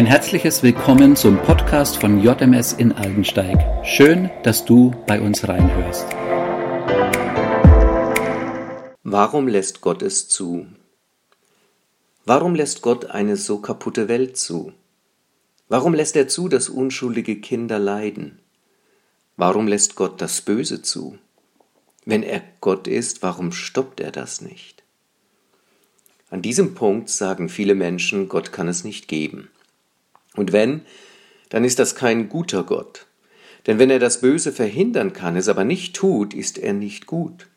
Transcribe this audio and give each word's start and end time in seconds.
Ein 0.00 0.06
herzliches 0.06 0.62
Willkommen 0.62 1.14
zum 1.14 1.36
Podcast 1.42 1.98
von 1.98 2.22
JMS 2.22 2.72
in 2.72 2.90
Aldensteig. 2.90 3.84
Schön, 3.84 4.30
dass 4.42 4.64
du 4.64 4.94
bei 5.06 5.20
uns 5.20 5.46
reinhörst. 5.46 6.06
Warum 9.02 9.46
lässt 9.46 9.82
Gott 9.82 10.00
es 10.00 10.26
zu? 10.26 10.66
Warum 12.24 12.54
lässt 12.54 12.80
Gott 12.80 13.10
eine 13.10 13.36
so 13.36 13.58
kaputte 13.58 14.08
Welt 14.08 14.38
zu? 14.38 14.72
Warum 15.68 15.92
lässt 15.92 16.16
er 16.16 16.28
zu, 16.28 16.48
dass 16.48 16.70
unschuldige 16.70 17.38
Kinder 17.38 17.78
leiden? 17.78 18.38
Warum 19.36 19.68
lässt 19.68 19.96
Gott 19.96 20.22
das 20.22 20.40
Böse 20.40 20.80
zu? 20.80 21.18
Wenn 22.06 22.22
er 22.22 22.40
Gott 22.62 22.88
ist, 22.88 23.22
warum 23.22 23.52
stoppt 23.52 24.00
er 24.00 24.12
das 24.12 24.40
nicht? 24.40 24.82
An 26.30 26.40
diesem 26.40 26.74
Punkt 26.74 27.10
sagen 27.10 27.50
viele 27.50 27.74
Menschen, 27.74 28.30
Gott 28.30 28.50
kann 28.50 28.66
es 28.66 28.82
nicht 28.82 29.06
geben. 29.06 29.50
Und 30.40 30.52
wenn, 30.52 30.86
dann 31.50 31.64
ist 31.64 31.78
das 31.78 31.94
kein 31.94 32.30
guter 32.30 32.64
Gott. 32.64 33.04
Denn 33.66 33.78
wenn 33.78 33.90
er 33.90 33.98
das 33.98 34.22
Böse 34.22 34.52
verhindern 34.52 35.12
kann, 35.12 35.36
es 35.36 35.48
aber 35.48 35.64
nicht 35.64 35.94
tut, 35.94 36.32
ist 36.32 36.56
er 36.56 36.72
nicht 36.72 37.04
gut. 37.04 37.48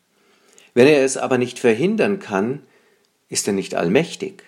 Wenn 0.74 0.86
er 0.86 1.02
es 1.02 1.16
aber 1.16 1.38
nicht 1.38 1.58
verhindern 1.58 2.18
kann, 2.18 2.60
ist 3.30 3.46
er 3.46 3.54
nicht 3.54 3.74
allmächtig. 3.74 4.42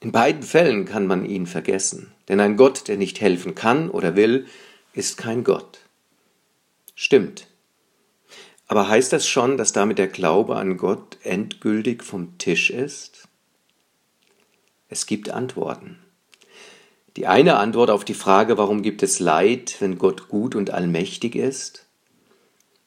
In 0.00 0.12
beiden 0.12 0.42
Fällen 0.42 0.84
kann 0.84 1.06
man 1.06 1.24
ihn 1.24 1.46
vergessen, 1.46 2.12
denn 2.28 2.38
ein 2.38 2.58
Gott, 2.58 2.86
der 2.86 2.98
nicht 2.98 3.22
helfen 3.22 3.54
kann 3.54 3.88
oder 3.88 4.14
will, 4.14 4.44
ist 4.92 5.16
kein 5.16 5.42
Gott. 5.42 5.78
Stimmt. 6.94 7.46
Aber 8.66 8.90
heißt 8.90 9.10
das 9.14 9.26
schon, 9.26 9.56
dass 9.56 9.72
damit 9.72 9.96
der 9.96 10.08
Glaube 10.08 10.56
an 10.56 10.76
Gott 10.76 11.16
endgültig 11.22 12.04
vom 12.04 12.36
Tisch 12.36 12.68
ist? 12.68 13.26
Es 14.90 15.06
gibt 15.06 15.30
Antworten. 15.30 15.98
Die 17.18 17.26
eine 17.26 17.56
Antwort 17.56 17.90
auf 17.90 18.04
die 18.04 18.14
Frage, 18.14 18.58
warum 18.58 18.80
gibt 18.80 19.02
es 19.02 19.18
Leid, 19.18 19.74
wenn 19.80 19.98
Gott 19.98 20.28
gut 20.28 20.54
und 20.54 20.70
allmächtig 20.70 21.34
ist? 21.34 21.84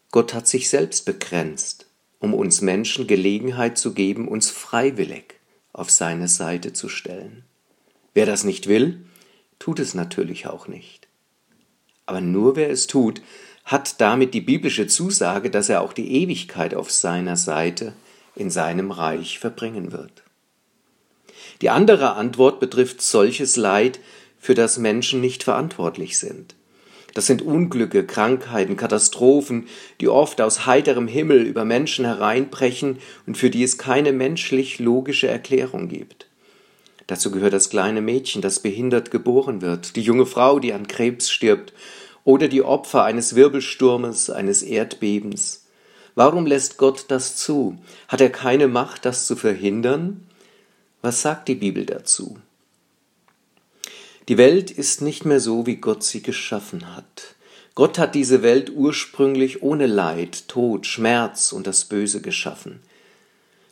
Gott 0.09 0.33
hat 0.33 0.47
sich 0.47 0.69
selbst 0.69 1.05
begrenzt, 1.05 1.87
um 2.19 2.33
uns 2.33 2.61
Menschen 2.61 3.07
Gelegenheit 3.07 3.77
zu 3.77 3.93
geben, 3.93 4.29
uns 4.29 4.49
freiwillig 4.49 5.35
auf 5.73 5.91
seine 5.91 6.29
Seite 6.29 6.71
zu 6.71 6.87
stellen. 6.87 7.43
Wer 8.13 8.25
das 8.25 8.45
nicht 8.45 8.67
will, 8.67 9.03
tut 9.59 9.79
es 9.79 9.95
natürlich 9.95 10.47
auch 10.47 10.69
nicht. 10.69 11.09
Aber 12.05 12.21
nur 12.21 12.55
wer 12.55 12.69
es 12.69 12.87
tut, 12.87 13.21
hat 13.65 13.99
damit 13.99 14.33
die 14.33 14.39
biblische 14.39 14.87
Zusage, 14.87 15.49
dass 15.49 15.67
er 15.67 15.81
auch 15.81 15.91
die 15.91 16.09
Ewigkeit 16.09 16.73
auf 16.73 16.89
seiner 16.89 17.35
Seite 17.35 17.91
in 18.37 18.49
seinem 18.49 18.91
Reich 18.91 19.39
verbringen 19.39 19.91
wird. 19.91 20.23
Die 21.61 21.69
andere 21.69 22.13
Antwort 22.13 22.61
betrifft 22.61 23.01
solches 23.01 23.57
Leid, 23.57 23.99
für 24.41 24.55
das 24.55 24.79
Menschen 24.79 25.21
nicht 25.21 25.43
verantwortlich 25.43 26.17
sind. 26.17 26.55
Das 27.13 27.27
sind 27.27 27.41
Unglücke, 27.41 28.05
Krankheiten, 28.05 28.75
Katastrophen, 28.75 29.67
die 29.99 30.07
oft 30.07 30.41
aus 30.41 30.65
heiterem 30.65 31.07
Himmel 31.07 31.43
über 31.43 31.63
Menschen 31.63 32.05
hereinbrechen 32.05 32.97
und 33.27 33.37
für 33.37 33.49
die 33.49 33.63
es 33.63 33.77
keine 33.77 34.13
menschlich 34.13 34.79
logische 34.79 35.27
Erklärung 35.27 35.89
gibt. 35.89 36.27
Dazu 37.07 37.29
gehört 37.31 37.53
das 37.53 37.69
kleine 37.69 38.01
Mädchen, 38.01 38.41
das 38.41 38.59
behindert 38.59 39.11
geboren 39.11 39.61
wird, 39.61 39.95
die 39.95 40.01
junge 40.01 40.25
Frau, 40.25 40.59
die 40.59 40.73
an 40.73 40.87
Krebs 40.87 41.29
stirbt, 41.29 41.73
oder 42.23 42.47
die 42.47 42.63
Opfer 42.63 43.03
eines 43.03 43.35
Wirbelsturmes, 43.35 44.29
eines 44.29 44.63
Erdbebens. 44.63 45.65
Warum 46.15 46.45
lässt 46.45 46.77
Gott 46.77 47.05
das 47.09 47.35
zu? 47.35 47.77
Hat 48.07 48.21
er 48.21 48.29
keine 48.29 48.67
Macht, 48.67 49.05
das 49.05 49.27
zu 49.27 49.35
verhindern? 49.35 50.27
Was 51.01 51.21
sagt 51.21 51.47
die 51.47 51.55
Bibel 51.55 51.85
dazu? 51.85 52.37
Die 54.29 54.37
Welt 54.37 54.69
ist 54.69 55.01
nicht 55.01 55.25
mehr 55.25 55.39
so, 55.39 55.65
wie 55.65 55.77
Gott 55.77 56.03
sie 56.03 56.21
geschaffen 56.21 56.95
hat. 56.95 57.35
Gott 57.73 57.97
hat 57.97 58.13
diese 58.13 58.43
Welt 58.43 58.69
ursprünglich 58.69 59.63
ohne 59.63 59.87
Leid, 59.87 60.47
Tod, 60.47 60.85
Schmerz 60.85 61.51
und 61.51 61.65
das 61.65 61.85
Böse 61.85 62.21
geschaffen. 62.21 62.81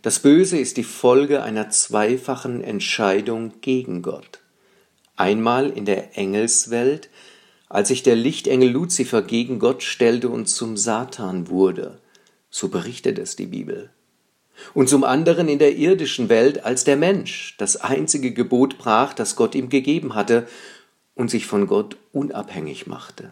Das 0.02 0.20
Böse 0.20 0.58
ist 0.58 0.78
die 0.78 0.84
Folge 0.84 1.44
einer 1.44 1.70
zweifachen 1.70 2.64
Entscheidung 2.64 3.54
gegen 3.62 4.02
Gott. 4.02 4.40
Einmal 5.18 5.70
in 5.70 5.86
der 5.86 6.18
Engelswelt, 6.18 7.10
als 7.68 7.90
sich 7.90 8.02
der 8.02 8.16
Lichtengel 8.16 8.70
Luzifer 8.70 9.22
gegen 9.22 9.60
Gott 9.60 9.84
stellte 9.84 10.30
und 10.30 10.48
zum 10.48 10.78
Satan 10.78 11.50
wurde. 11.50 12.00
So 12.50 12.70
berichtet 12.70 13.20
es 13.20 13.36
die 13.36 13.46
Bibel 13.46 13.92
und 14.74 14.90
zum 14.90 15.04
anderen 15.04 15.48
in 15.48 15.60
der 15.60 15.76
irdischen 15.76 16.30
Welt 16.30 16.64
als 16.66 16.84
der 16.84 16.98
Mensch 16.98 17.56
das 17.58 17.78
einzige 17.78 18.32
Gebot 18.32 18.78
brach, 18.78 19.14
das 19.14 19.36
Gott 19.36 19.56
ihm 19.56 19.70
gegeben 19.70 20.16
hatte 20.16 20.48
und 21.16 21.30
sich 21.30 21.46
von 21.46 21.68
Gott 21.68 21.98
unabhängig 22.12 22.88
machte. 22.88 23.32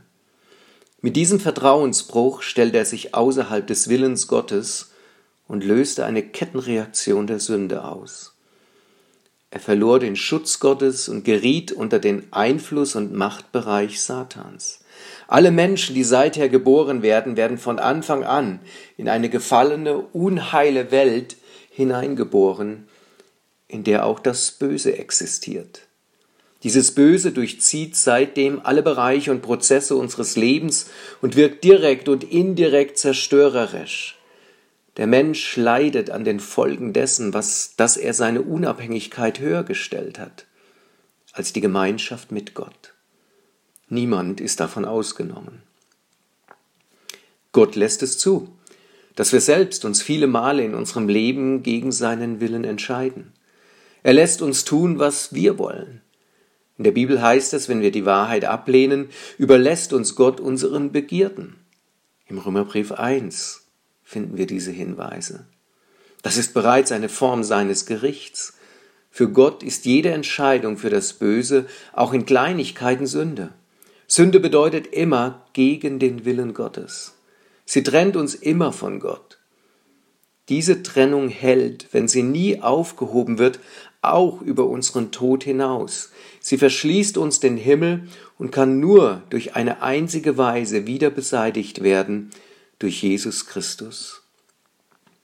Mit 1.02 1.16
diesem 1.16 1.40
Vertrauensbruch 1.40 2.42
stellte 2.42 2.78
er 2.78 2.86
sich 2.86 3.14
außerhalb 3.14 3.68
des 3.68 3.88
Willens 3.88 4.28
Gottes 4.28 4.92
und 5.48 5.64
löste 5.64 6.06
eine 6.06 6.24
Kettenreaktion 6.24 7.28
der 7.28 7.40
Sünde 7.40 7.84
aus. 7.86 8.34
Er 9.50 9.60
verlor 9.60 10.00
den 10.00 10.16
Schutz 10.16 10.60
Gottes 10.60 11.08
und 11.08 11.24
geriet 11.24 11.72
unter 11.72 12.00
den 12.00 12.32
Einfluss 12.34 12.96
und 12.96 13.14
Machtbereich 13.14 14.02
Satans. 14.02 14.80
Alle 15.28 15.52
Menschen, 15.52 15.94
die 15.94 16.04
seither 16.04 16.48
geboren 16.50 17.02
werden, 17.02 17.36
werden 17.36 17.58
von 17.58 17.80
Anfang 17.80 18.24
an 18.24 18.60
in 18.96 19.10
eine 19.10 19.30
gefallene, 19.30 19.98
unheile 19.98 20.92
Welt 20.92 21.36
hineingeboren, 21.70 22.88
in 23.68 23.84
der 23.84 24.06
auch 24.06 24.20
das 24.20 24.52
Böse 24.52 24.98
existiert. 24.98 25.82
Dieses 26.64 26.96
Böse 26.96 27.32
durchzieht 27.32 27.96
seitdem 27.96 28.62
alle 28.64 28.82
Bereiche 28.82 29.32
und 29.32 29.42
Prozesse 29.42 29.96
unseres 29.96 30.38
Lebens 30.38 30.90
und 31.22 31.36
wirkt 31.36 31.64
direkt 31.64 32.10
und 32.10 32.24
indirekt 32.24 32.98
zerstörerisch. 32.98 34.18
Der 34.96 35.06
Mensch 35.06 35.56
leidet 35.58 36.10
an 36.10 36.24
den 36.24 36.40
Folgen 36.40 36.94
dessen, 36.94 37.34
was, 37.34 37.76
dass 37.76 37.98
er 37.98 38.16
seine 38.16 38.42
Unabhängigkeit 38.42 39.40
höher 39.40 39.64
gestellt 39.64 40.18
hat 40.18 40.46
als 41.34 41.54
die 41.54 41.62
Gemeinschaft 41.62 42.32
mit 42.32 42.56
Gott. 42.56 42.94
Niemand 43.90 44.42
ist 44.42 44.59
davon 44.59 44.86
ausgenommen. 44.86 45.62
Gott 47.53 47.75
lässt 47.75 48.03
es 48.03 48.18
zu, 48.18 48.50
dass 49.16 49.31
wir 49.31 49.42
selbst 49.42 49.86
uns 49.86 50.02
viele 50.02 50.28
Male 50.28 50.64
in 50.64 50.75
unserem 50.75 51.08
Leben 51.08 51.64
gegen 51.64 51.92
seinen 51.92 52.40
Willen 52.40 52.64
entscheiden. 52.64 53.34
Er 54.03 54.14
lässt 54.14 54.42
uns 54.42 54.64
tun, 54.64 55.00
was 55.00 55.34
wir 55.34 55.58
wollen. 55.58 56.02
In 56.78 56.84
der 56.84 56.92
Bibel 56.92 57.22
heißt 57.22 57.53
es, 57.53 57.70
wenn 57.70 57.81
wir 57.81 57.92
die 57.92 58.06
Wahrheit 58.06 58.46
ablehnen, 58.46 59.09
überlässt 59.38 59.94
uns 59.94 60.16
Gott 60.16 60.40
unseren 60.40 60.92
Begierden. 60.92 61.56
Im 62.28 62.38
Römerbrief 62.38 62.92
1 62.92 63.66
finden 64.04 64.38
wir 64.38 64.46
diese 64.46 64.72
Hinweise. 64.72 65.48
Das 66.22 66.38
ist 66.38 66.54
bereits 66.54 66.92
eine 66.92 67.09
Form 67.09 67.44
seines 67.44 67.86
Gerichts. 67.86 68.58
Für 69.09 69.30
Gott 69.30 69.64
ist 69.64 69.86
jede 69.86 70.12
Entscheidung 70.12 70.78
für 70.78 70.90
das 70.90 71.14
Böse 71.14 71.66
auch 71.94 72.14
in 72.14 72.25
Kleinigkeiten 72.25 73.08
Sünde. 73.08 73.54
Sünde 74.18 74.40
bedeutet 74.40 74.88
immer 74.88 75.46
gegen 75.54 76.00
den 76.00 76.26
Willen 76.26 76.56
Gottes. 76.56 77.14
Sie 77.66 77.84
trennt 77.84 78.16
uns 78.16 78.34
immer 78.34 78.74
von 78.74 79.00
Gott. 79.00 79.38
Diese 80.50 80.82
Trennung 80.82 81.30
hält, 81.30 81.90
wenn 81.92 82.08
sie 82.08 82.24
nie 82.24 82.60
aufgehoben 82.60 83.38
wird, 83.38 83.60
auch 84.02 84.42
über 84.42 84.66
unseren 84.66 85.12
Tod 85.12 85.44
hinaus. 85.44 86.10
Sie 86.40 86.58
verschließt 86.58 87.20
uns 87.20 87.40
den 87.42 87.58
Himmel 87.58 88.08
und 88.40 88.50
kann 88.52 88.80
nur 88.80 89.22
durch 89.30 89.56
eine 89.56 89.84
einzige 89.84 90.36
Weise 90.36 90.88
wieder 90.88 91.12
beseitigt 91.12 91.84
werden, 91.84 92.32
durch 92.80 93.04
Jesus 93.04 93.46
Christus. 93.46 94.24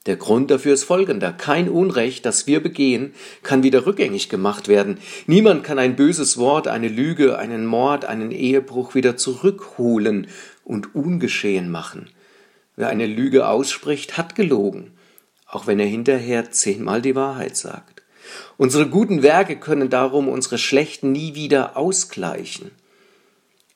Der 0.05 0.17
Grund 0.17 0.51
dafür 0.51 0.73
ist 0.73 0.83
folgender. 0.83 1.31
Kein 1.31 1.69
Unrecht, 1.69 2.25
das 2.25 2.45
wir 2.45 2.61
begehen, 2.61 3.13
kann 3.41 3.63
wieder 3.63 3.85
rückgängig 3.85 4.27
gemacht 4.27 4.67
werden. 4.67 4.97
Niemand 5.27 5.63
kann 5.63 5.79
ein 5.79 5.95
böses 5.95 6.37
Wort, 6.37 6.67
eine 6.67 6.89
Lüge, 6.89 7.37
einen 7.37 7.65
Mord, 7.65 8.03
einen 8.03 8.31
Ehebruch 8.31 8.95
wieder 8.95 9.15
zurückholen 9.15 10.27
und 10.65 10.93
ungeschehen 10.93 11.71
machen. 11.71 12.09
Wer 12.75 12.89
eine 12.89 13.07
Lüge 13.07 13.47
ausspricht, 13.47 14.17
hat 14.17 14.35
gelogen, 14.35 14.91
auch 15.45 15.67
wenn 15.67 15.79
er 15.79 15.85
hinterher 15.85 16.51
zehnmal 16.51 17.01
die 17.01 17.15
Wahrheit 17.15 17.55
sagt. 17.55 18.03
Unsere 18.57 18.89
guten 18.89 19.23
Werke 19.23 19.57
können 19.57 19.89
darum 19.89 20.27
unsere 20.27 20.57
schlechten 20.57 21.11
nie 21.11 21.35
wieder 21.35 21.77
ausgleichen. 21.77 22.71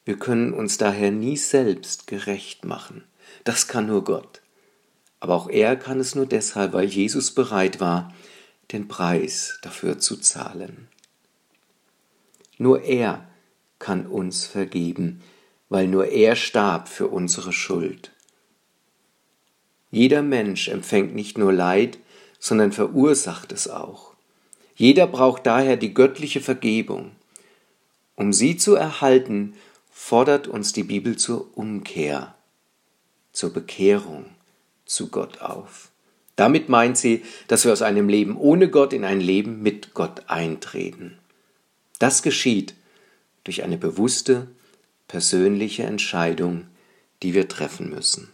Wir 0.04 0.18
können 0.18 0.54
uns 0.54 0.78
daher 0.78 1.12
nie 1.12 1.38
selbst 1.38 2.08
gerecht 2.08 2.66
machen. 2.66 3.04
Das 3.44 3.68
kann 3.68 3.88
nur 3.88 4.04
Gott. 4.04 4.42
Aber 5.20 5.36
auch 5.36 5.50
er 5.50 5.76
kann 5.76 6.00
es 6.00 6.16
nur 6.16 6.26
deshalb, 6.26 6.74
weil 6.74 6.88
Jesus 6.88 7.32
bereit 7.32 7.80
war, 7.80 8.14
den 8.72 8.88
Preis 8.88 9.60
dafür 9.62 10.00
zu 10.00 10.18
zahlen. 10.18 10.88
Nur 12.58 12.84
er 12.84 13.28
kann 13.80 14.06
uns 14.06 14.46
vergeben, 14.46 15.22
weil 15.70 15.88
nur 15.88 16.08
er 16.08 16.36
starb 16.36 16.88
für 16.88 17.08
unsere 17.08 17.54
Schuld. 17.54 18.12
Jeder 19.92 20.22
Mensch 20.22 20.68
empfängt 20.68 21.16
nicht 21.16 21.38
nur 21.38 21.54
Leid, 21.54 21.98
sondern 22.40 22.72
verursacht 22.72 23.52
es 23.52 23.68
auch. 23.68 24.14
Jeder 24.76 25.08
braucht 25.08 25.46
daher 25.46 25.78
die 25.78 25.94
göttliche 25.94 26.42
Vergebung. 26.42 27.12
Um 28.16 28.34
sie 28.34 28.58
zu 28.58 28.76
erhalten, 28.76 29.56
fordert 29.92 30.48
uns 30.48 30.74
die 30.74 30.84
Bibel 30.84 31.18
zur 31.18 31.58
Umkehr, 31.58 32.36
zur 33.32 33.54
Bekehrung 33.54 34.26
zu 34.88 35.10
Gott 35.10 35.42
auf. 35.42 35.92
Damit 36.36 36.70
meint 36.70 36.98
sie, 36.98 37.24
dass 37.48 37.66
wir 37.66 37.74
aus 37.74 37.82
einem 37.82 38.10
Leben 38.10 38.38
ohne 38.38 38.70
Gott 38.70 38.94
in 38.94 39.04
ein 39.04 39.22
Leben 39.22 39.62
mit 39.62 39.94
Gott 39.94 40.24
eintreten. 40.28 41.18
Das 42.00 42.22
geschieht 42.22 42.76
durch 43.44 43.64
eine 43.64 43.78
bewusste, 43.78 44.48
persönliche 45.08 45.84
Entscheidung, 45.84 46.68
die 47.24 47.34
wir 47.34 47.48
treffen 47.48 47.90
müssen. 47.90 48.30